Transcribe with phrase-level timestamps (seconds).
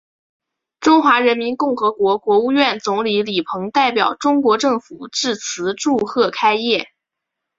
[0.79, 6.87] 中华人民共和国国务院总理李鹏代表中国政府致词祝贺开业。